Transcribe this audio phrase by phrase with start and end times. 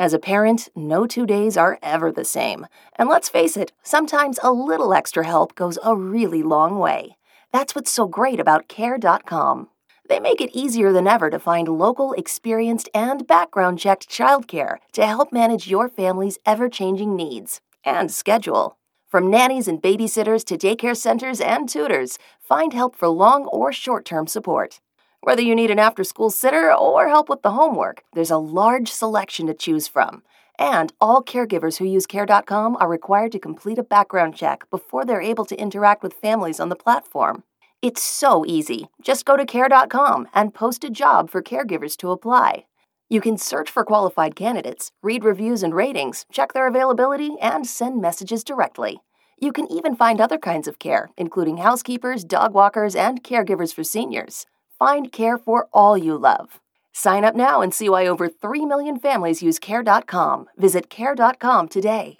[0.00, 2.66] As a parent, no two days are ever the same.
[2.96, 7.18] And let's face it, sometimes a little extra help goes a really long way.
[7.52, 9.68] That's what's so great about Care.com.
[10.08, 15.04] They make it easier than ever to find local, experienced, and background checked childcare to
[15.04, 18.78] help manage your family's ever changing needs and schedule.
[19.06, 24.06] From nannies and babysitters to daycare centers and tutors, find help for long or short
[24.06, 24.80] term support.
[25.22, 28.90] Whether you need an after school sitter or help with the homework, there's a large
[28.90, 30.22] selection to choose from.
[30.58, 35.20] And all caregivers who use Care.com are required to complete a background check before they're
[35.20, 37.42] able to interact with families on the platform.
[37.82, 38.88] It's so easy.
[39.02, 42.64] Just go to Care.com and post a job for caregivers to apply.
[43.10, 48.00] You can search for qualified candidates, read reviews and ratings, check their availability, and send
[48.00, 49.00] messages directly.
[49.38, 53.84] You can even find other kinds of care, including housekeepers, dog walkers, and caregivers for
[53.84, 54.46] seniors.
[54.80, 56.58] Find care for all you love.
[56.90, 60.46] Sign up now and see why over 3 million families use Care.com.
[60.56, 62.16] Visit Care.com today.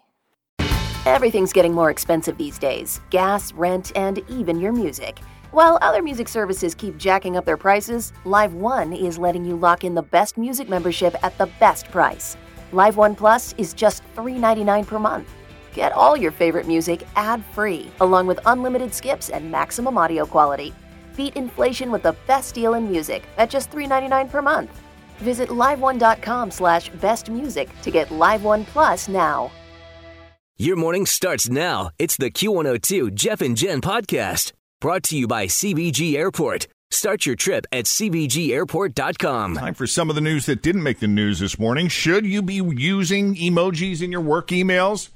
[1.06, 5.20] Everything's getting more expensive these days gas, rent, and even your music.
[5.52, 9.83] While other music services keep jacking up their prices, Live One is letting you lock
[9.83, 12.36] in the best music membership at the best price.
[12.73, 15.30] Live One Plus is just $3.99 per month.
[15.73, 20.74] Get all your favorite music ad free, along with unlimited skips and maximum audio quality.
[21.17, 24.81] Beat inflation with the best deal in music at just $3.99 per month.
[25.19, 29.51] Visit liveone.com slash bestmusic to get Live One Plus now.
[30.57, 31.91] Your morning starts now.
[31.98, 36.67] It's the Q102 Jeff and Jen podcast brought to you by CVG Airport.
[36.91, 39.55] Start your trip at CVGAirport.com.
[39.55, 41.89] Time for some of the news that didn't make the news this morning.
[41.89, 45.11] Should you be using emojis in your work emails?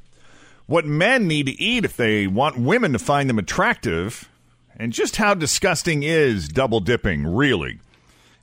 [0.66, 4.28] What men need to eat if they want women to find them attractive?
[4.76, 7.80] And just how disgusting is double dipping, really?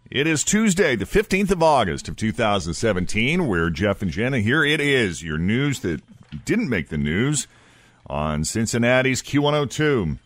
[0.10, 3.48] It is Tuesday, the 15th of August of 2017.
[3.48, 4.64] We're Jeff and Jenna here.
[4.64, 6.02] It is your news that
[6.46, 7.48] didn't make the news
[8.08, 10.20] on Cincinnati's Q102.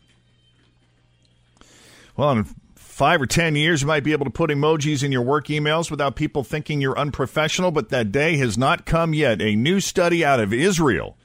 [2.18, 5.22] Well, in five or ten years, you might be able to put emojis in your
[5.22, 9.42] work emails without people thinking you're unprofessional, but that day has not come yet.
[9.42, 11.18] A new study out of Israel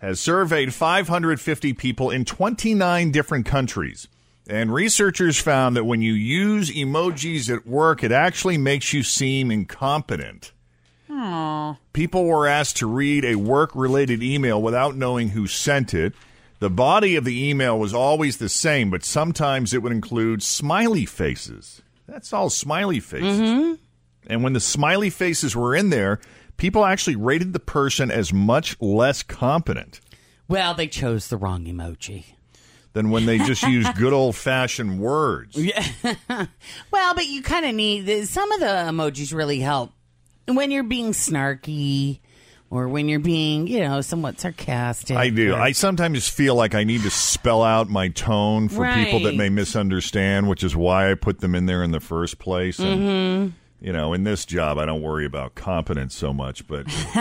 [0.00, 4.08] has surveyed 550 people in 29 different countries.
[4.48, 9.50] And researchers found that when you use emojis at work, it actually makes you seem
[9.50, 10.52] incompetent.
[11.08, 11.78] Aww.
[11.92, 16.12] People were asked to read a work related email without knowing who sent it.
[16.58, 21.06] The body of the email was always the same, but sometimes it would include smiley
[21.06, 21.82] faces.
[22.06, 23.40] That's all smiley faces.
[23.40, 23.74] Mm-hmm.
[24.26, 26.20] And when the smiley faces were in there,
[26.56, 30.00] people actually rated the person as much less competent
[30.48, 32.24] Well, they chose the wrong emoji.
[32.92, 35.56] Than when they just use good old fashioned words.
[35.56, 35.84] Yeah.
[36.90, 39.92] well, but you kind of need some of the emojis really help
[40.46, 42.20] when you're being snarky
[42.70, 45.16] or when you're being, you know, somewhat sarcastic.
[45.16, 45.52] I do.
[45.54, 49.34] or- I sometimes feel like I need to spell out my tone for people that
[49.36, 52.78] may misunderstand, which is why I put them in there in the first place.
[52.78, 53.56] And, Mm-hmm.
[53.82, 56.84] You know, in this job, I don't worry about competence so much, but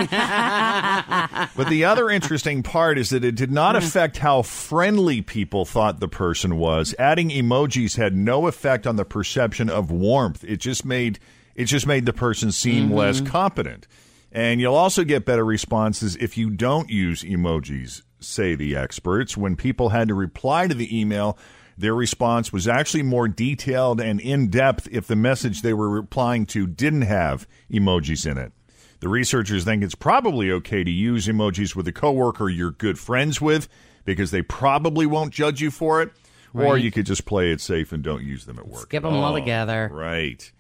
[1.56, 3.80] but the other interesting part is that it did not mm.
[3.80, 6.94] affect how friendly people thought the person was.
[7.00, 10.44] Adding emojis had no effect on the perception of warmth.
[10.44, 11.18] It just made
[11.56, 12.94] it just made the person seem mm-hmm.
[12.94, 13.88] less competent.
[14.32, 19.36] And you'll also get better responses if you don't use emojis, say the experts.
[19.36, 21.40] When people had to reply to the email,
[21.82, 26.46] their response was actually more detailed and in depth if the message they were replying
[26.48, 28.54] to didn't have emojis in it.
[29.02, 33.42] The researchers think it's probably okay to use emojis with a coworker you're good friends
[33.42, 33.68] with
[34.06, 36.12] because they probably won't judge you for it.
[36.54, 38.82] Or you could just play it safe and don't use them at work.
[38.82, 39.90] Skip 'em all together.
[39.92, 40.52] Right.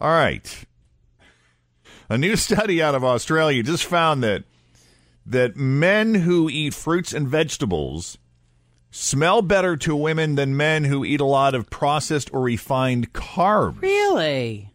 [0.00, 0.64] All right.
[2.08, 4.44] A new study out of Australia just found that
[5.26, 8.16] that men who eat fruits and vegetables
[8.96, 13.80] smell better to women than men who eat a lot of processed or refined carbs.
[13.82, 14.72] Really?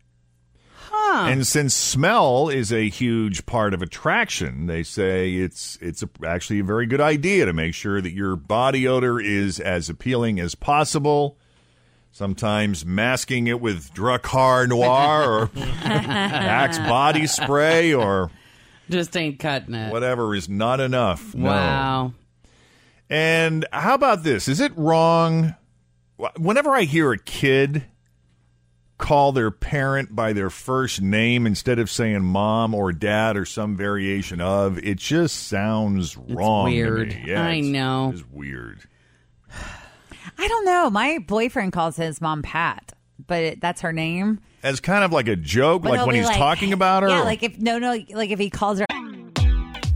[0.89, 1.25] Huh.
[1.27, 6.59] And since smell is a huge part of attraction, they say it's it's a, actually
[6.59, 10.53] a very good idea to make sure that your body odor is as appealing as
[10.53, 11.37] possible.
[12.11, 18.29] Sometimes masking it with Drakkar Noir or Axe body spray or
[18.89, 19.91] Just ain't cutting it.
[19.91, 21.33] whatever is not enough.
[21.33, 21.45] No.
[21.49, 22.13] Wow.
[23.11, 24.47] And how about this?
[24.47, 25.55] Is it wrong?
[26.37, 27.83] Whenever I hear a kid
[28.97, 33.75] call their parent by their first name instead of saying mom or dad or some
[33.75, 36.67] variation of, it just sounds wrong.
[36.69, 37.07] to weird.
[37.09, 37.23] me.
[37.27, 38.11] Yeah, I it's- know.
[38.13, 38.79] It's weird.
[40.37, 40.89] I don't know.
[40.89, 42.93] My boyfriend calls his mom Pat,
[43.27, 44.39] but it, that's her name.
[44.63, 47.09] As kind of like a joke, But like when he's like- talking about her.
[47.09, 48.85] Yeah, like if no, no, like if he calls her.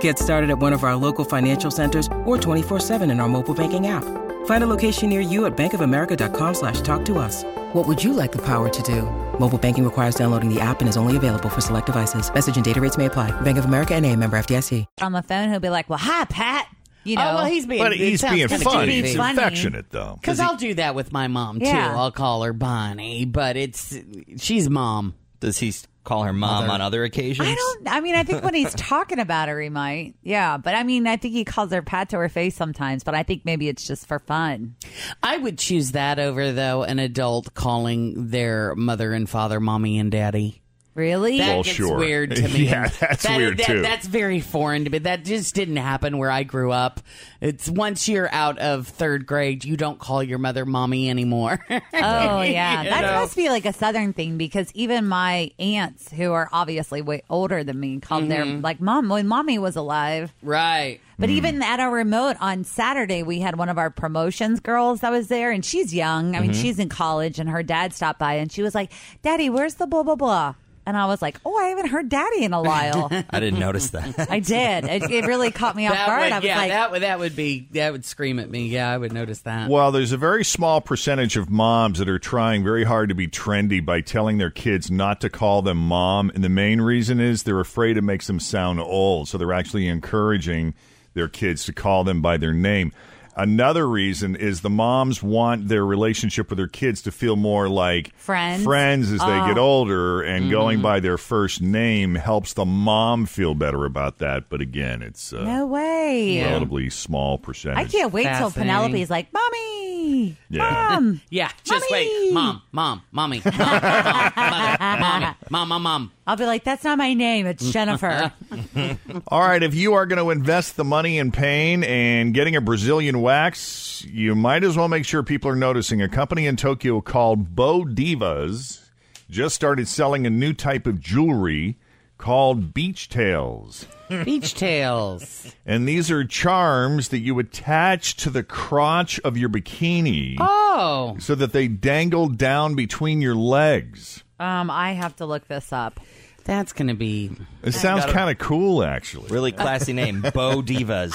[0.00, 3.86] Get started at one of our local financial centers or 24-7 in our mobile banking
[3.86, 4.02] app.
[4.46, 7.44] Find a location near you at bankofamerica.com slash talk to us.
[7.72, 9.02] What would you like the power to do?
[9.38, 12.32] Mobile banking requires downloading the app and is only available for select devices.
[12.32, 13.30] Message and data rates may apply.
[13.42, 14.84] Bank of America and a member FDIC.
[15.00, 16.68] on the phone, he'll be like, "Well, hi, Pat."
[17.06, 19.00] You oh, know, oh, well, he's being, but he's being funny.
[19.00, 19.38] He's Funny.
[19.38, 20.18] affectionate, though.
[20.20, 21.66] Because I'll do that with my mom too.
[21.66, 21.96] Yeah.
[21.96, 23.96] I'll call her Bonnie, but it's
[24.38, 25.14] she's mom.
[25.40, 25.74] Does he
[26.04, 27.48] call her mom on other occasions?
[27.48, 27.88] I don't.
[27.88, 30.14] I mean, I think when he's talking about her, he might.
[30.22, 33.04] Yeah, but I mean, I think he calls her Pat to her face sometimes.
[33.04, 34.76] But I think maybe it's just for fun.
[35.22, 40.10] I would choose that over though an adult calling their mother and father mommy and
[40.10, 40.62] daddy.
[40.96, 41.38] Really?
[41.38, 41.98] That Well, gets sure.
[41.98, 42.64] weird to me.
[42.66, 43.82] Yeah, that's That- weird, that- too.
[43.82, 44.98] That's very foreign to me.
[44.98, 47.00] That just didn't happen where I grew up.
[47.42, 51.60] It's once you're out of third grade, you don't call your mother mommy anymore.
[51.92, 53.20] Oh yeah, You that know?
[53.20, 57.62] must be like a southern thing because even my aunts, who are obviously way older
[57.62, 58.62] than me, called their Mm-hmm.
[58.62, 60.32] like mom when mommy was alive.
[60.42, 61.00] right.
[61.18, 65.10] But even at our remote on Saturday, we had one of our promotions girls that
[65.10, 66.36] was there, and she's young.
[66.36, 66.60] I mean, Mm-hmm.
[66.60, 68.92] she's in college, and her dad stopped by, and she was like,
[69.22, 70.54] "Daddy, where's the blah blah blah?"
[70.86, 73.90] And I was like, "Oh, I haven't heard Daddy in a while." I didn't notice
[73.90, 74.30] that.
[74.30, 74.84] I did.
[74.84, 76.22] It, it really caught me off That guard.
[76.22, 78.68] would, I was yeah, like, that would that would be that would scream at me.
[78.68, 79.68] Yeah, I would notice that.
[79.68, 83.26] Well, there's a very small percentage of moms that are trying very hard to be
[83.26, 86.30] trendy by telling their kids not to call them mom.
[86.34, 89.28] And the main reason is they're afraid it makes them sound old.
[89.28, 90.74] So they're actually encouraging
[91.14, 92.92] their kids to call them by their name.
[93.38, 98.14] Another reason is the moms want their relationship with their kids to feel more like
[98.16, 98.64] Friends?
[98.64, 100.50] friends as they get older, and Mm-hmm.
[100.50, 104.48] going by their first name helps the mom feel better about that.
[104.48, 107.78] But again, it's uh, "No way." relatively small percentage.
[107.78, 108.72] I can't wait till Fascinating.
[108.74, 110.86] Penelope's like, "Mommy, Yeah.
[110.90, 112.08] mom." yeah, just Mommy!
[112.08, 116.12] wait, mom, mom, mommy, mom, mom, mother, mommy, mom, mom, mom.
[116.26, 117.46] I'll be like, "That's not my name.
[117.46, 118.32] It's Jennifer."
[119.28, 122.60] All right, if you are going to invest the money in pain and getting a
[122.60, 126.02] Brazilian wax, you might as well make sure people are noticing.
[126.02, 128.82] A company in Tokyo called Bo Divas
[129.30, 131.76] just started selling a new type of jewelry
[132.18, 133.86] called beach tails.
[134.08, 135.52] Beach tails.
[135.66, 141.34] And these are charms that you attach to the crotch of your bikini Oh, so
[141.34, 144.22] that they dangle down between your legs.
[144.40, 146.00] Um, I have to look this up.
[146.44, 147.30] that's gonna be
[147.64, 149.30] It sounds kind of cool, actually.
[149.30, 151.12] Really classy name, Bo Divas.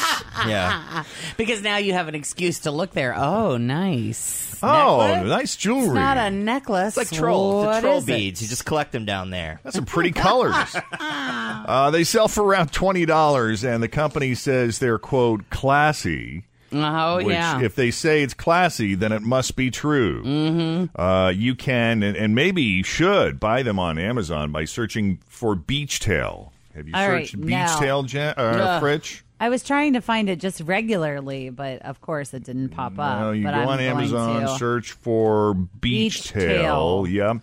[0.47, 1.03] Yeah.
[1.37, 3.15] because now you have an excuse to look there.
[3.17, 4.59] Oh, nice.
[4.63, 5.29] Oh, Necklace?
[5.29, 5.85] nice jewelry.
[5.85, 6.95] It's not a necklace.
[6.95, 8.07] It's like troll, What the troll is it?
[8.07, 8.41] beads.
[8.43, 9.59] You just collect them down there.
[9.63, 10.75] That's some pretty colors.
[10.99, 16.45] uh, they sell for around twenty dollars, and the company says they're quote classy.
[16.73, 17.61] Oh which, yeah.
[17.61, 20.23] if they say it's classy, then it must be true.
[20.23, 20.99] Mm-hmm.
[20.99, 25.55] Uh, you can and, and maybe you should buy them on Amazon by searching for
[25.55, 26.53] beach tail.
[26.75, 29.21] Have you All right, searched beach now- tail, Jen, uh, Fritch?
[29.41, 33.19] I was trying to find it just regularly, but of course it didn't pop up.
[33.21, 37.05] No, you but go I'm on Amazon, search for beach, Beach tail.
[37.05, 37.07] tail.
[37.07, 37.33] Yeah.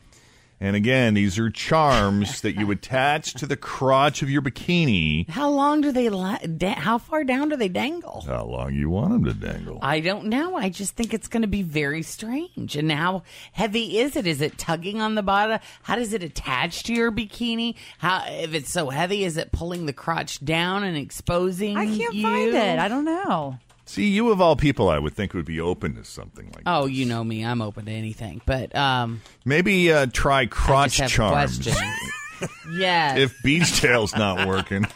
[0.61, 5.29] And again, these are charms that you attach to the crotch of your bikini.
[5.29, 6.09] How long do they?
[6.09, 8.25] La- da- how far down do they dangle?
[8.27, 9.79] How long you want them to dangle?
[9.83, 10.57] I don't know.
[10.57, 12.75] I just think it's going to be very strange.
[12.77, 13.23] And how
[13.53, 14.27] heavy is it?
[14.27, 15.61] Is it tugging on the bottom?
[15.83, 17.77] How does it attach to your bikini?
[17.99, 21.77] How if it's so heavy, is it pulling the crotch down and exposing?
[21.77, 22.23] I can't you?
[22.23, 22.79] find it.
[22.79, 23.59] I don't know.
[23.89, 26.65] See, you of all people, I would think would be open to something like.
[26.67, 27.43] Oh, you know me.
[27.45, 28.43] I'm open to anything.
[28.45, 31.57] But um, Maybe uh, try I crotch just have charms.
[31.59, 32.51] questions.
[32.79, 33.19] yes.
[33.19, 34.87] if beach tail's not working,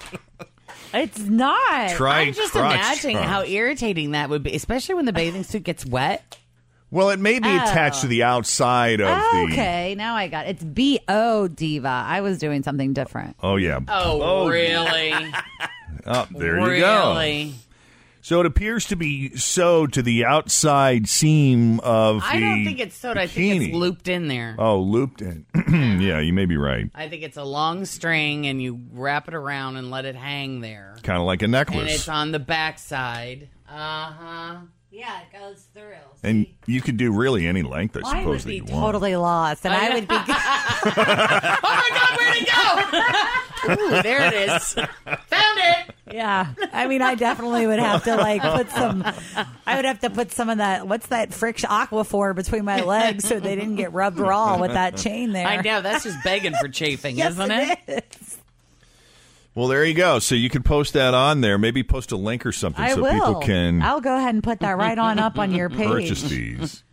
[0.92, 1.90] It's not.
[1.92, 3.30] try I'm just crotch imagining charms.
[3.30, 6.36] how irritating that would be, especially when the bathing suit gets wet.
[6.90, 9.48] Well, it may be attached to the outside of the.
[9.50, 10.50] Okay, now I got it.
[10.50, 11.88] It's B O diva.
[11.88, 13.36] I was doing something different.
[13.42, 13.80] Oh yeah.
[13.88, 15.14] Oh, really?
[16.04, 17.12] Oh, there you go.
[17.14, 17.54] really?
[18.24, 22.96] So it appears to be sewed to the outside seam of I don't think it's
[22.96, 23.18] sewed.
[23.18, 24.54] I think it's looped in there.
[24.58, 25.44] Oh, looped in.
[26.00, 26.88] yeah, you may be right.
[26.94, 30.60] I think it's a long string, and you wrap it around and let it hang
[30.60, 30.96] there.
[31.02, 31.80] Kind of like a necklace.
[31.80, 33.48] And it's on the backside.
[33.68, 34.56] Uh huh.
[34.92, 35.94] Yeah, it goes through.
[36.22, 38.84] And you could do really any length, I I suppose, would that be you want.
[38.84, 40.14] totally lost, and I would be.
[40.14, 43.96] oh my God, where'd it go?
[43.98, 44.74] Ooh, there it is.
[44.74, 45.94] Found it.
[46.12, 49.02] Yeah, I mean, I definitely would have to like put some.
[49.66, 50.86] I would have to put some of that.
[50.86, 54.96] What's that friction aquaphor between my legs so they didn't get rubbed raw with that
[54.98, 55.46] chain there.
[55.46, 57.78] I know that's just begging for chafing, Yes, isn't it?
[57.88, 58.02] is.
[59.54, 60.18] Well, there you go.
[60.18, 61.58] So you can post that on there.
[61.58, 63.12] Maybe post a link or something I so will.
[63.12, 65.86] people can I'll go ahead and put that right on up on your page.
[65.88, 66.84] purchase these.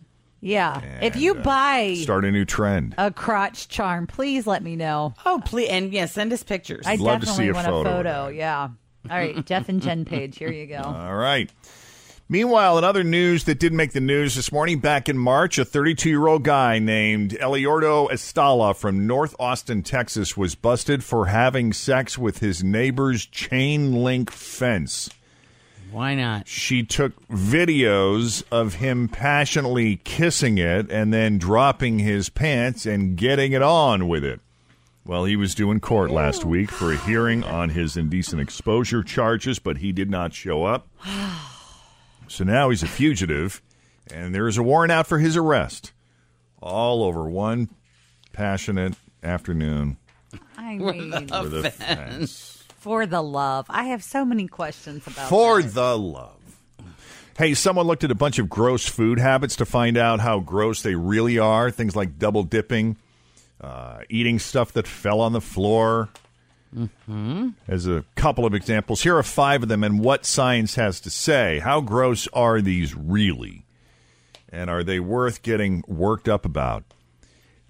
[0.42, 2.96] Yeah, if you uh, buy Start a new trend.
[2.98, 5.14] a crotch charm, please let me know.
[5.26, 6.86] Oh, please, and yeah, send us pictures.
[6.88, 8.28] I'd love to definitely see a want photo a photo.
[8.30, 8.70] Yeah.
[9.10, 10.38] All right, Jeff and Jen page.
[10.38, 10.78] Here you go.
[10.86, 11.50] All right.
[12.32, 15.66] Meanwhile, in other news that did make the news this morning, back in March, a
[15.66, 21.74] 32 year old guy named Eliordo Estala from North Austin, Texas, was busted for having
[21.74, 25.10] sex with his neighbor's chain link fence.
[25.90, 26.48] Why not?
[26.48, 33.54] She took videos of him passionately kissing it and then dropping his pants and getting
[33.54, 34.40] it on with it.
[35.04, 39.02] Well, he was due in court last week for a hearing on his indecent exposure
[39.02, 40.88] charges, but he did not show up.
[42.30, 43.62] So now he's a fugitive,
[44.14, 45.92] and there is a warrant out for his arrest.
[46.62, 47.70] All over one
[48.34, 48.94] passionate
[49.24, 49.98] afternoon
[50.58, 52.64] I mean, for the fence.
[52.78, 53.66] for the love.
[53.70, 55.74] I have so many questions about For that.
[55.74, 56.36] the love.
[57.38, 60.82] Hey, someone looked at a bunch of gross food habits to find out how gross
[60.82, 61.72] they really are.
[61.72, 62.98] Things like double dipping,
[63.62, 66.10] uh, eating stuff that fell on the floor.
[66.76, 67.50] Mm-hmm.
[67.68, 71.10] As a couple of examples, here are five of them and what science has to
[71.10, 71.60] say.
[71.60, 73.66] How gross are these really?
[74.52, 76.84] And are they worth getting worked up about?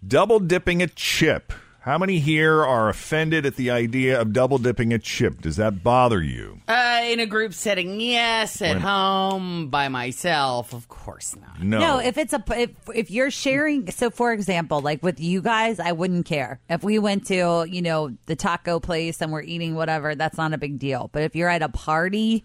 [0.05, 1.53] Double dipping a chip.
[1.81, 5.41] How many here are offended at the idea of double dipping a chip?
[5.41, 6.59] Does that bother you?
[6.67, 8.61] Uh, in a group setting, yes.
[8.61, 11.63] At When- home, by myself, of course not.
[11.63, 11.79] No.
[11.79, 15.79] No, if it's a if if you're sharing, so for example, like with you guys,
[15.79, 19.75] I wouldn't care if we went to you know the taco place and we're eating
[19.75, 20.15] whatever.
[20.15, 21.09] That's not a big deal.
[21.13, 22.43] But if you're at a party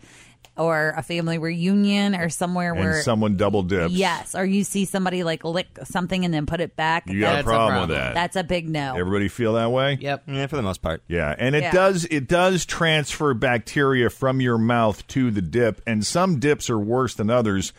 [0.57, 3.93] or a family reunion or somewhere and where someone double dips.
[3.93, 7.33] yes, or you see somebody like lick something and then put it back, You got
[7.33, 8.15] a That's a problem, with that.
[8.15, 8.95] that's a big no.
[8.97, 9.99] Everybody feel that way?
[10.01, 10.23] Yep.
[10.29, 11.03] Yeah, for the most part.
[11.09, 11.73] Yeah, and it Yeah.
[11.73, 16.79] does it does transfer bacteria from your mouth to the dip, and some dips are
[16.79, 17.73] worse than others.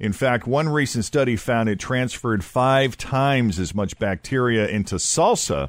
[0.00, 5.68] In fact, one recent study found it transferred five times as much bacteria into salsa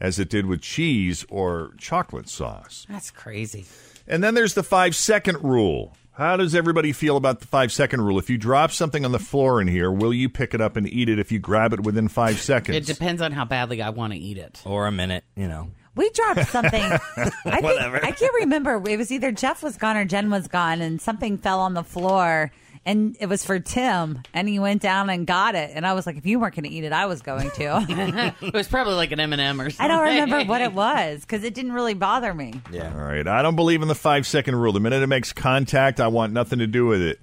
[0.00, 2.86] as it did with cheese or chocolate sauce.
[2.88, 3.66] That's crazy.
[4.08, 5.96] And then there's the five second rule.
[6.12, 8.18] How does everybody feel about the five second rule?
[8.18, 10.90] If you drop something on the floor in here, will you pick it up and
[10.90, 12.76] eat it if you grab it within five seconds?
[12.76, 14.62] It depends on how badly I want to eat it.
[14.64, 15.70] Or a minute, you know.
[15.94, 16.82] We dropped something.
[17.16, 18.82] I think, I can't remember.
[18.88, 21.84] It was either Jeff was gone or Jen was gone, and something fell on the
[21.84, 22.50] floor.
[22.86, 25.72] And it was for Tim, and he went down and got it.
[25.74, 28.32] And I was like, if you weren't going to eat it, I was going to.
[28.46, 29.84] It was probably like an M and m or something.
[29.84, 32.54] I don't remember what it was because it didn't really bother me.
[32.70, 32.92] Yeah.
[32.94, 33.26] All right.
[33.26, 34.72] I don't believe in the five second rule.
[34.72, 37.18] The minute it makes contact, I want nothing to do with it.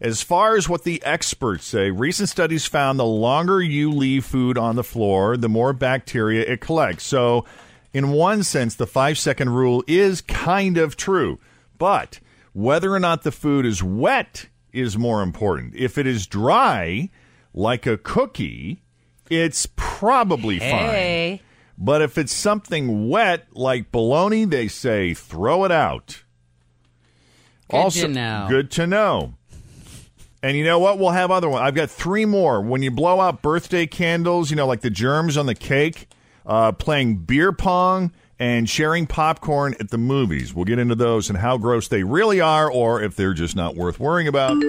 [0.00, 4.56] As far as what the experts say, recent studies found the longer you leave food
[4.56, 7.04] on the floor, the more bacteria it collects.
[7.04, 7.44] So,
[7.92, 11.40] in one sense, the five second rule is kind of true.
[11.76, 12.20] But
[12.52, 15.74] whether or not the food is wet is more important.
[15.74, 17.10] If it is dry,
[17.54, 18.82] like a cookie,
[19.30, 21.40] it's probably fine.
[21.76, 26.24] But if it's something wet like bologna, they say throw it out.
[27.70, 28.46] Good to know.
[28.48, 29.34] Good to know.
[30.42, 30.98] And you know what?
[30.98, 31.62] We'll have other one.
[31.62, 32.60] I've got three more.
[32.60, 36.08] When you blow out birthday candles, you know, like the germs on the cake,
[36.46, 40.54] uh, playing beer pong, and sharing popcorn at the movies.
[40.54, 43.74] We'll get into those and how gross they really are, or if they're just not
[43.76, 44.62] worth worrying about.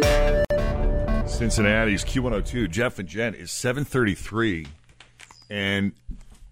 [1.28, 4.68] Cincinnati's Q102, Jeff and Jen is 733.
[5.50, 5.94] And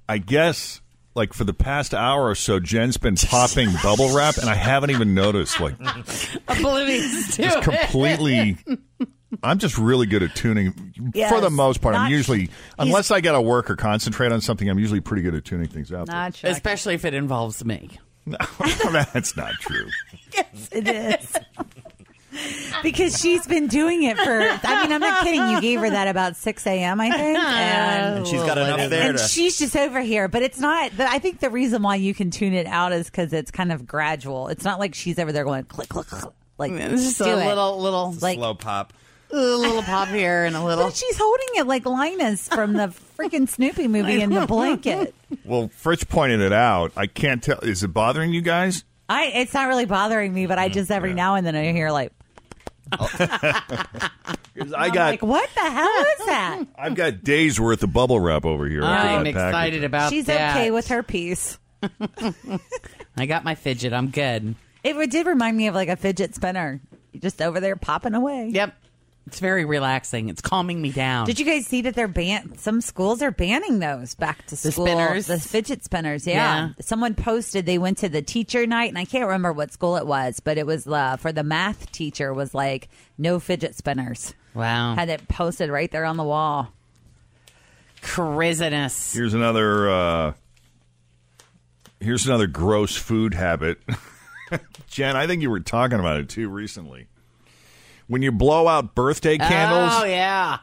[0.08, 0.82] I guess,
[1.16, 4.92] like, for the past hour or so, Jen's been popping bubble wrap, and I haven't
[4.92, 5.60] even noticed.
[5.60, 5.76] Like,
[6.48, 8.58] Oblivious to completely.
[9.44, 10.72] I'm just really good at tuning.
[11.30, 14.40] for the most part, I'm Not- usually, unless I got to work or concentrate on
[14.42, 16.08] something, I'm usually pretty good at tuning things out.
[16.08, 16.50] Not sure.
[16.50, 17.90] Especially if it involves me.
[18.28, 18.38] No,
[19.14, 19.88] that's not true.
[20.34, 21.34] yes, It is.
[22.84, 25.48] because she's been doing it for, I mean, I'm not kidding.
[25.48, 27.38] You gave her that about 6 a.m., I think.
[27.38, 29.24] And, And she's got enough there and to.
[29.24, 30.28] she's just over here.
[30.28, 33.06] But it's not, but I think the reason why you can tune it out is
[33.10, 34.50] because it's kind of gradual.
[34.50, 36.34] It's not like she's over there going click, click, click.
[36.58, 37.46] Like, It's just do a it.
[37.48, 38.92] little, little, like, Slow pop.
[39.32, 40.86] A little pop here and a little.
[40.86, 45.14] but she's holding it like Linus from the freaking Snoopy movie in the blanket.
[45.44, 46.92] Well, Fritz pointed it out.
[46.96, 47.60] I can't tell.
[47.60, 48.84] Is it bothering you guys?
[49.10, 51.92] I, it's not really bothering me, but I just every now and then I hear
[51.92, 52.12] like,
[52.92, 56.64] 'Cause I I'm got, like, what the hell is that?
[56.78, 58.84] I've got days worth of bubble wrap over here.
[58.84, 59.48] after I'm that package.
[59.50, 60.56] excited about She's that.
[60.56, 61.58] okay with her piece.
[63.18, 63.94] I got my fidget.
[63.94, 64.56] I'm good.
[64.84, 66.80] It did remind me of like a fidget spinner.
[67.20, 68.50] Just over there popping away.
[68.54, 68.74] Yep.
[69.28, 70.30] It's very relaxing.
[70.30, 71.26] It's calming me down.
[71.28, 72.58] Did you guys see that they're ban?
[72.58, 74.86] Some schools are banning those back to The school.
[74.88, 75.28] spinners?
[75.28, 76.26] the fidget spinners.
[76.26, 76.34] Yeah.
[76.36, 76.70] Yeah.
[76.80, 80.08] Someone posted they went to the teacher night, and I can't remember what school it
[80.08, 84.34] was, but it was uh, for the math teacher was like no fidget spinners.
[84.54, 84.96] Wow.
[84.96, 86.72] Had it posted right there on the wall.
[88.02, 89.14] Craziness.
[89.14, 89.90] Here's another.
[89.90, 90.34] Uh,
[92.00, 93.80] here's another gross food habit.
[94.88, 97.08] Jen, I think you were talking about it too recently.
[98.08, 100.60] When you blow out birthday candles, Oh, yeah.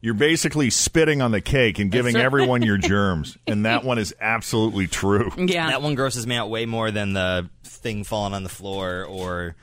[0.00, 2.24] you're basically spitting on the cake and giving right.
[2.24, 3.36] everyone your germs.
[3.46, 5.30] And that one is absolutely true.
[5.36, 5.68] Yeah.
[5.68, 9.56] That one grosses me out way more than the thing falling on the floor or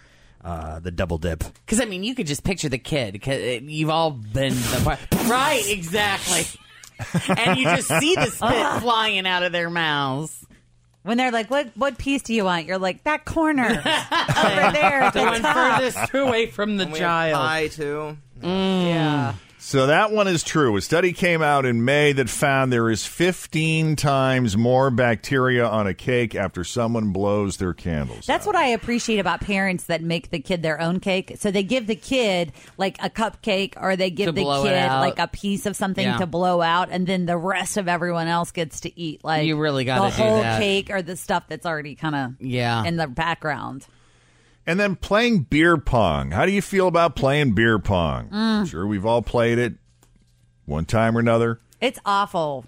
[0.44, 1.40] uh, the double dip.
[1.66, 3.14] Because, I mean, you could just picture the kid.
[3.14, 5.00] Because you've all been the part.
[5.30, 6.44] right, exactly.
[7.38, 10.46] and you just see the spit flying out of their mouths.
[11.08, 15.02] When they're like, "What what piece do you want?" You're like, "That corner over there
[15.04, 17.36] at The the one top." furthest away from the child.
[17.36, 18.18] Pie too.
[18.44, 19.36] Yeah.
[19.60, 20.78] So that one is true.
[20.78, 25.88] A study came out in May that found there is 15 times more bacteria on
[25.88, 28.26] a cake after someone blows their candles.
[28.26, 31.34] That's what I appreciate about parents that make the kid their own cake.
[31.40, 35.20] So they give the kid like a cupcake or they give To the kid like
[35.20, 36.18] a piece of something Yeah.
[36.18, 39.58] to blow out and then the rest of everyone else gets to eat like You
[39.58, 40.60] really gotta the do whole that.
[40.62, 42.84] cake or the stuff that's already kind of Yeah.
[42.86, 43.86] in the background.
[44.68, 46.32] And then playing beer pong.
[46.32, 48.30] How do you feel about playing beer pong?
[48.30, 48.70] Mm.
[48.70, 49.76] Sure, we've all played it
[50.66, 51.62] one time or another.
[51.80, 52.66] It's awful.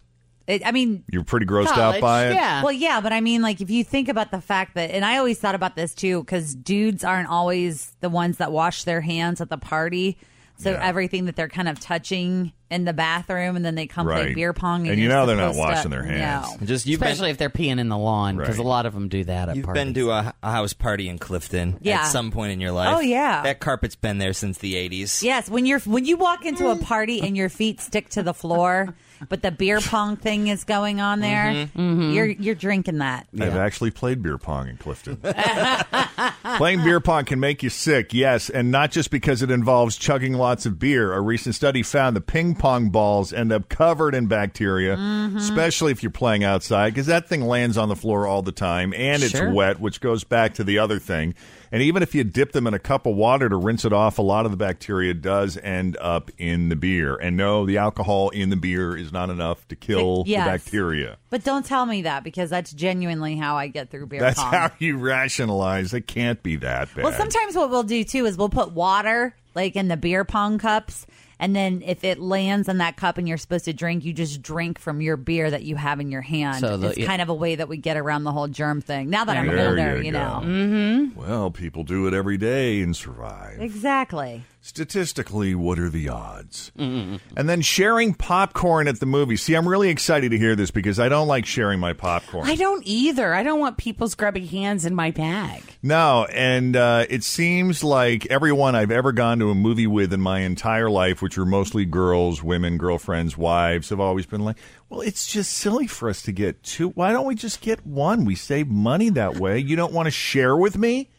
[0.48, 2.34] It, I mean, You're pretty grossed out by it.
[2.34, 2.64] Yeah.
[2.64, 5.18] Well, yeah, but I mean, like, if you think about the fact that, and I
[5.18, 9.42] always thought about this too, because dudes aren't always the ones that wash their hands
[9.42, 10.18] at the party.
[10.62, 10.86] So Yeah.
[10.86, 14.52] everything that they're kind of touching in the bathroom, and then they come play beer
[14.52, 16.48] pong, and, And you know they're not supposed to- washing their hands.
[16.60, 16.68] No.
[16.68, 18.36] Just you've Especially been if they're peeing in the lawn.
[18.38, 18.66] Because Right.
[18.66, 19.84] a lot of them do that at you've parties.
[19.86, 22.02] been to a, a house party in Clifton Yeah.
[22.02, 22.94] at some point in your life.
[22.96, 23.42] Oh, yeah.
[23.44, 25.24] that carpet's been there since the '80s.
[25.24, 26.84] Yes, when you're when you walk into a mm.
[26.84, 28.94] party and your feet stick to the floor,
[29.28, 31.22] but the beer pong thing is going on mm-hmm.
[31.22, 32.12] there, mm-hmm.
[32.12, 33.28] you're you're drinking that.
[33.40, 35.18] I've actually played beer pong in Clifton.
[36.58, 40.34] Playing beer pong can make you sick, yes, and not just because it involves chugging
[40.34, 41.14] lots of beer.
[41.14, 45.38] A recent study found the ping pong balls end up covered in bacteria, mm-hmm.
[45.38, 48.94] especially if you're playing outside, because that thing lands on the floor all the time
[48.94, 49.52] and it's Sure.
[49.52, 51.34] wet, which goes back to the other thing.
[51.72, 54.18] And even if you dip them in a cup of water to rinse it off,
[54.18, 57.16] a lot of the bacteria does end up in the beer.
[57.16, 60.46] And no, the alcohol in the beer is not enough to kill Yes.
[60.46, 61.18] the bacteria.
[61.30, 64.52] But don't tell me that because that's genuinely how I get through beer That's pong.
[64.52, 65.94] how you rationalize.
[65.94, 67.04] It can't be that bad.
[67.04, 70.58] Well, sometimes what we'll do too is we'll put water like in the beer pong
[70.58, 71.06] cups,
[71.40, 74.42] and then if it lands in that cup and you're supposed to drink, you just
[74.42, 76.60] drink from your beer that you have in your hand.
[76.60, 79.10] So the- it's kind of a way that we get around the whole germ thing.
[79.10, 80.20] Now that I'm There older, you you, go.
[80.20, 80.42] know.
[80.44, 81.20] Mm-hmm.
[81.20, 83.60] Well, people do it every day and survive.
[83.62, 84.44] Exactly.
[84.62, 86.72] Statistically, what are the odds?
[86.78, 89.38] And then sharing popcorn at the movie.
[89.38, 92.46] See, I'm really excited to hear this because I don't like sharing my popcorn.
[92.48, 93.34] I don't either.
[93.34, 95.64] I don't want people's grubby hands in my bag.
[95.82, 100.20] No, and uh, it seems like everyone I've ever gone to a movie with in
[100.20, 104.58] my entire life, which were mostly girls, women, girlfriends, wives, have always been like,
[104.90, 106.90] well, it's just silly for us to get two.
[106.90, 108.26] Why don't we just get one?
[108.26, 109.60] We save money that way.
[109.60, 111.10] You don't want to share with me?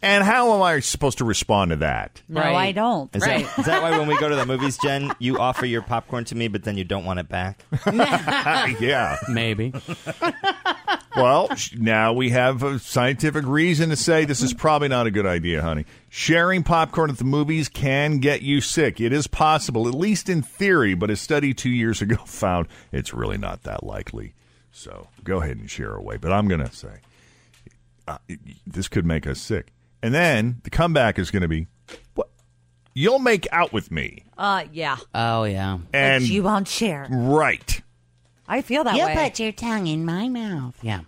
[0.00, 2.22] And how am I supposed to respond to that?
[2.28, 2.54] No, Right.
[2.54, 3.14] I don't.
[3.16, 3.44] Is, Right.
[3.44, 6.24] that, is that why when we go to the movies, Jen, you offer your popcorn
[6.26, 7.64] to me, but then you don't want it back?
[8.80, 9.16] yeah.
[9.28, 9.72] Maybe.
[11.16, 15.26] Well, now we have a scientific reason to say this is probably not a good
[15.26, 15.84] idea, honey.
[16.08, 19.00] Sharing popcorn at the movies can get you sick.
[19.00, 23.12] It is possible, at least in theory, but a study two years ago found it's
[23.12, 24.34] really not that likely.
[24.70, 26.18] So go ahead and share away.
[26.18, 27.00] But I'm going to say
[28.06, 28.18] uh,
[28.64, 29.72] this could make us sick.
[30.02, 31.66] And then the comeback is going to be,
[32.14, 32.28] what?
[32.94, 34.24] You'll make out with me.
[34.36, 34.96] Uh, yeah.
[35.14, 35.78] Oh yeah.
[35.92, 37.06] And but you won't share.
[37.10, 37.80] right.
[38.48, 39.00] I feel that way.
[39.00, 39.14] you way.
[39.28, 40.76] put your tongue in my mouth.
[40.82, 41.00] Yeah.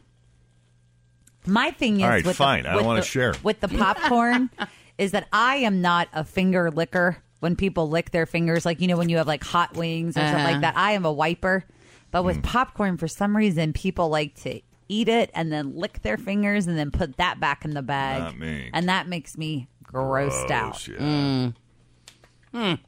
[1.46, 2.64] My thing is, All right, with fine.
[2.64, 3.34] The, I don't wanna share.
[3.42, 4.50] with the popcorn.
[4.98, 7.16] is that I am not a finger licker.
[7.40, 10.20] When people lick their fingers, like you know, when you have like hot wings or
[10.20, 10.52] something Uh-huh.
[10.52, 11.64] like that, I am a wiper.
[12.10, 16.16] But with popcorn, for some reason, people like to eat it and then lick their
[16.16, 18.22] fingers and then put that back in the bag.
[18.22, 18.70] Not me.
[18.72, 20.72] And that makes me grossed out.
[20.72, 20.96] Gross, yeah.
[20.98, 21.54] Mm.
[22.52, 22.78] Mm.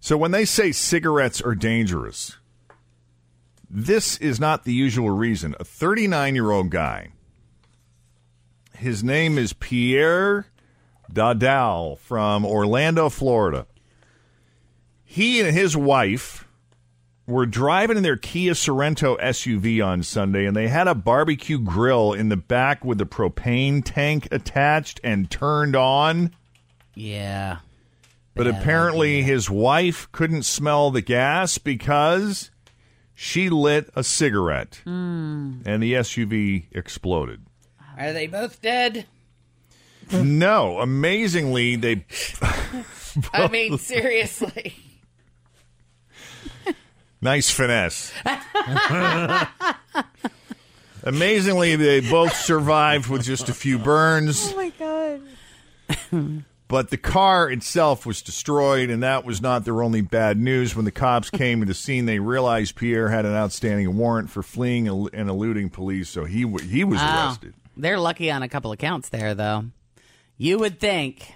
[0.00, 2.36] So when they say cigarettes are dangerous,
[3.68, 5.54] this is not the usual reason.
[5.60, 7.10] A 39 year old guy,
[8.76, 10.46] his name is Pierre
[11.12, 13.66] Dadal from Orlando, Florida.
[15.04, 16.46] He and his wife
[17.30, 22.12] were driving in their Kia Sorento SUV on Sunday, and they had a barbecue grill
[22.12, 26.34] in the back with the propane tank attached and turned on.
[26.94, 27.58] Yeah.
[28.34, 32.50] But apparently, his wife couldn't smell the gas because
[33.14, 35.60] she lit a cigarette, hmm.
[35.64, 37.44] and the SUV exploded.
[37.98, 39.06] Are they both dead?
[40.12, 42.04] no, amazingly, they
[43.32, 44.74] I mean, seriously.
[47.20, 48.12] Nice finesse.
[51.02, 54.52] amazingly, they both survived with just a few burns.
[54.52, 56.44] Oh my god!
[56.68, 60.76] But the car itself was destroyed, and that was not their only bad news.
[60.76, 64.42] When the cops came to the scene, they realized Pierre had an outstanding warrant for
[64.44, 67.26] fleeing and eluding police, so he w- he was Wow.
[67.26, 67.54] arrested.
[67.76, 69.64] They're lucky on a couple of counts there, though.
[70.38, 71.34] You would think.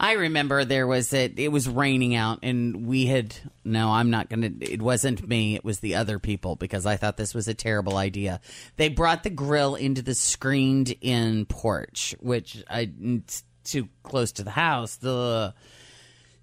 [0.00, 3.34] I remember there was a, it was raining out, and we had
[3.64, 3.90] no.
[3.90, 4.50] I'm not gonna.
[4.60, 5.56] It wasn't me.
[5.56, 8.40] It was the other people because I thought this was a terrible idea.
[8.76, 12.92] They brought the grill into the screened-in porch, which I
[13.64, 14.96] too close to the house.
[14.96, 15.54] The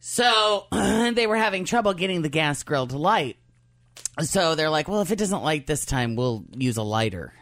[0.01, 3.37] so they were having trouble getting the gas grill to light.
[4.21, 7.33] So they're like, well, if it doesn't light this time, we'll use a lighter.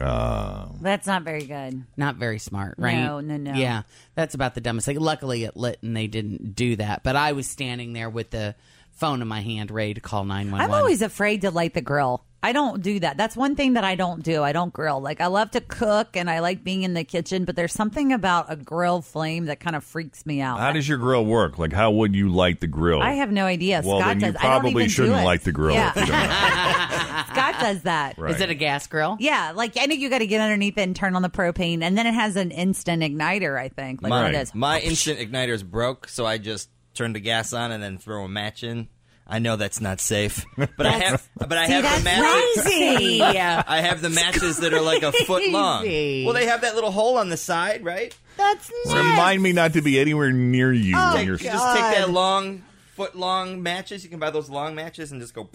[0.00, 1.84] Uh, That's not very good.
[1.96, 2.96] Not very smart, right?
[2.98, 3.52] No, no, no.
[3.54, 3.82] Yeah,
[4.14, 4.98] that's about the dumbest thing.
[4.98, 7.02] Luckily, it lit and they didn't do that.
[7.04, 8.54] But I was standing there with the
[8.92, 11.80] phone in my hand, ready to call nine one I'm always afraid to light the
[11.80, 12.24] grill.
[12.42, 13.16] I don't do that.
[13.16, 14.42] That's one thing that I don't do.
[14.42, 15.00] I don't grill.
[15.00, 18.12] Like I love to cook and I like being in the kitchen, but there's something
[18.12, 20.58] about a grill flame that kind of freaks me out.
[20.60, 21.58] how does your grill work?
[21.58, 23.00] Like, how would you light the grill?
[23.00, 23.80] I have no idea.
[23.82, 24.36] Well, Scott then you does.
[24.36, 25.24] I don't probably even shouldn't do it.
[25.24, 25.74] light the grill.
[25.74, 25.92] Yeah.
[25.96, 27.24] if you don't know.
[27.64, 28.18] Scott does that.
[28.18, 28.34] Right.
[28.34, 29.16] Is it a gas grill?
[29.20, 31.82] Yeah, like I know you got to get underneath it and turn on the propane,
[31.82, 33.58] and then it has an instant igniter.
[33.58, 34.54] I think like my, what it is.
[34.54, 38.28] my instant igniter's broke, so I just turn the gas on and then throw a
[38.28, 38.88] match in.
[39.26, 42.62] I know that's not safe, but I have, but I See, have that's the matches.
[42.62, 43.22] crazy.
[43.22, 45.82] I have the matches that are like a foot long.
[46.24, 48.14] Well, they have that little hole on the side, right?
[48.36, 48.94] That's nice.
[48.96, 51.36] Remind me not to be anywhere near you Oh, when you're.
[51.38, 52.64] You just take that long,
[52.96, 54.04] foot long matches.
[54.04, 55.48] You can buy those long matches and just go,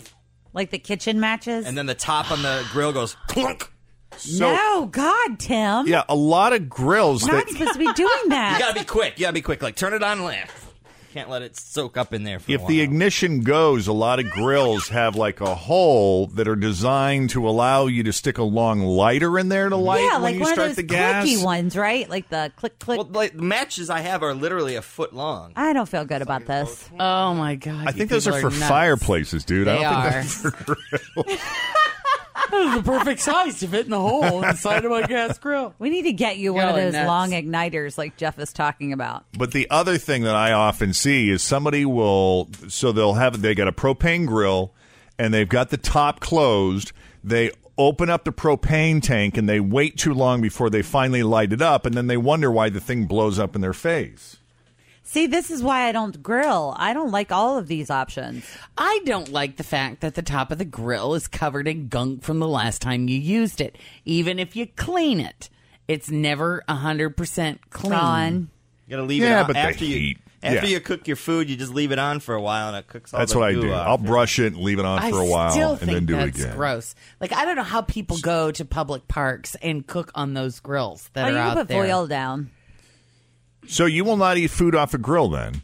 [0.54, 1.66] like the kitchen matches.
[1.66, 3.72] and then the top on the grill goes clunk.
[4.18, 5.88] So, no, God, Tim.
[5.88, 8.54] yeah, a lot of grills You're not that supposed to be doing that.
[8.60, 9.18] You gotta be quick.
[9.18, 9.62] You gotta be quick.
[9.62, 10.59] Like turn it on left.
[11.14, 12.68] Can't let it soak up in there for a if while.
[12.70, 17.50] the ignition goes, a lot of grills have like a hole that are designed to
[17.50, 20.42] allow you to stick a long lighter in there to light yeah, when like you
[20.42, 21.26] one of those the gas.
[21.26, 22.08] clicky ones, right?
[22.08, 22.98] Like the click click.
[23.00, 25.52] well, like matches I have are literally a foot long.
[25.56, 26.88] I don't feel good about this.
[27.00, 27.88] Oh my god!
[27.88, 28.70] I think those are people for nuts.
[28.70, 29.66] fireplaces, dude.
[29.68, 30.22] They I don't are.
[30.24, 30.76] think they're for
[31.26, 31.40] grills.
[32.52, 35.74] That was the perfect size to fit in the hole inside of my gas grill.
[35.80, 37.08] We need to get you one of Y'all those nuts.
[37.08, 39.26] long igniters like Jeff is talking about.
[39.38, 43.54] But the other thing that I often see is somebody will so they'll have they
[43.56, 44.74] got a propane grill
[45.18, 46.92] and they've got the top closed.
[47.24, 51.54] They open up the propane tank and they wait too long before they finally light
[51.54, 54.38] it up and then they wonder why the thing blows up in their face.
[55.12, 56.76] See, this is why I don't grill.
[56.78, 58.46] I don't like all of these options.
[58.78, 62.22] I don't like the fact that the top of the grill is covered in gunk
[62.22, 63.76] from the last time you used it.
[64.06, 65.50] Even if you clean it,
[65.88, 67.92] it's never hundred percent clean.
[67.92, 68.50] Gone.
[68.86, 69.98] You gotta leave Yeah, it but on the after you.
[69.98, 70.18] heat.
[70.44, 70.74] After Yeah.
[70.74, 73.12] you cook your food, you just leave it on for a while, and it cooks
[73.12, 73.74] all That's the what I goo do.
[73.74, 73.88] off.
[73.88, 76.06] I'll brush it and leave it on I for a while still and think then
[76.06, 76.56] do it that's again.
[76.56, 76.94] gross.
[77.20, 81.10] Like I don't know how people go to public parks and cook on those grills
[81.14, 81.84] that Oh, are you out can put there.
[81.84, 82.52] foil down.
[83.68, 85.62] So you will not eat food off a grill then?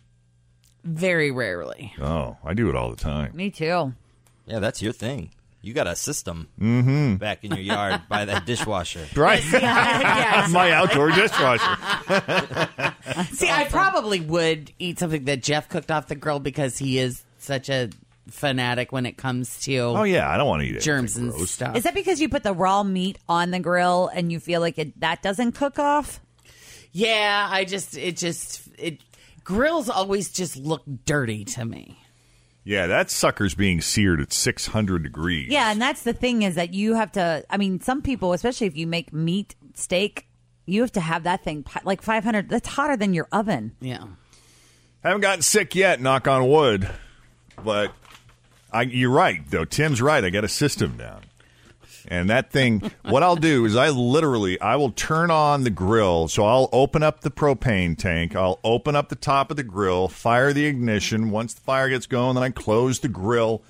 [0.83, 1.93] Very rarely.
[1.99, 3.35] Oh, I do it all the time.
[3.35, 3.93] Me too.
[4.45, 5.31] Yeah, that's your thing.
[5.65, 7.15] You got a system mm-hmm.
[7.15, 9.07] back in your yard by that dishwasher.
[9.15, 9.43] Right.
[9.51, 10.51] Yes.
[10.51, 11.77] My outdoor dishwasher.
[13.33, 17.23] See, I probably would eat something that Jeff cooked off the grill because he is
[17.39, 17.89] such a
[18.29, 20.81] fanatic when it comes to Oh yeah, I don't want to eat it.
[20.81, 21.75] germs and stuff.
[21.75, 24.77] Is that because you put the raw meat on the grill and you feel like
[24.77, 26.19] it, that doesn't cook off?
[26.95, 29.01] Yeah, I just it just it
[29.43, 31.99] grills always just look dirty to me.
[32.63, 35.49] Yeah, that sucker's being seared at 600 degrees.
[35.51, 37.43] Yeah, and that's the thing is that you have to.
[37.49, 40.27] I mean, some people, especially if you make meat steak,
[40.65, 42.47] you have to have that thing like 500.
[42.47, 43.75] That's hotter than your oven.
[43.81, 44.05] Yeah.
[45.03, 46.89] Haven't gotten sick yet, knock on wood.
[47.61, 47.91] But
[48.71, 49.65] I, you're right, though.
[49.65, 50.23] Tim's right.
[50.23, 51.23] I got a system down.
[52.07, 56.27] And that thing, what I'll do is I literally, I will turn on the grill.
[56.27, 58.35] So I'll open up the propane tank.
[58.35, 61.31] I'll open up the top of the grill, fire the ignition.
[61.31, 63.63] Once the fire gets going, then I close the grill.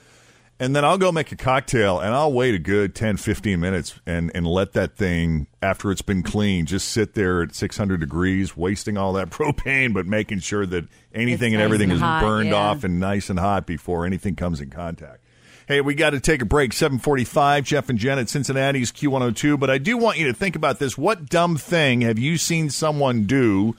[0.58, 4.00] And then I'll go make a cocktail and I'll wait a good 10, 15 minutes
[4.06, 8.56] and, and let that thing, after it's been cleaned, just sit there at 600 degrees,
[8.56, 12.22] wasting all that propane, but making sure that anything and nice everything and is hot,
[12.22, 12.56] burned yeah.
[12.56, 15.25] off and nice and hot before anything comes in contact.
[15.68, 16.74] Hey, we got to take a break.
[16.74, 19.60] 745, Jeff and Jen at Cincinnati's Q102.
[19.60, 20.98] But I do want you to think about this.
[20.98, 23.76] What dumb thing have you seen someone do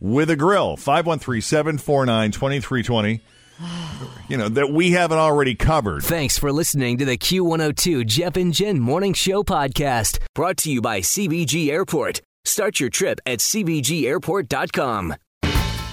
[0.00, 0.76] with a grill?
[0.76, 3.20] 513 749 2320.
[4.26, 6.02] You know, that we haven't already covered.
[6.02, 10.80] Thanks for listening to the Q102 Jeff and Jen Morning Show podcast, brought to you
[10.80, 12.22] by CVG Airport.
[12.46, 15.14] Start your trip at CVGAirport.com.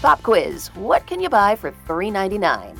[0.01, 2.80] Pop quiz What can you buy for $3.99?